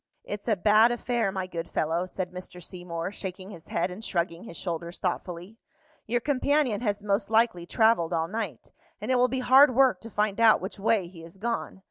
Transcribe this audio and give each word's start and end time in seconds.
"It's 0.23 0.47
a 0.47 0.55
bad 0.55 0.91
affair, 0.91 1.31
my 1.31 1.45
good 1.45 1.69
fellow," 1.69 2.07
said 2.07 2.31
Mr. 2.31 2.59
Seymour, 2.59 3.11
shaking 3.11 3.51
his 3.51 3.67
head 3.67 3.91
and 3.91 4.03
shrugging 4.03 4.45
his 4.45 4.57
shoulders 4.57 4.97
thoughtfully. 4.97 5.59
"Your 6.07 6.19
companion 6.21 6.81
has 6.81 7.03
most 7.03 7.29
likely 7.29 7.67
travelled 7.67 8.11
all 8.11 8.27
night, 8.27 8.71
and 8.99 9.11
it 9.11 9.15
will 9.15 9.27
be 9.27 9.41
hard 9.41 9.75
work 9.75 10.01
to 10.01 10.09
find 10.09 10.39
out 10.41 10.59
which 10.59 10.79
way 10.79 11.07
he 11.07 11.21
has 11.21 11.37
gone. 11.37 11.79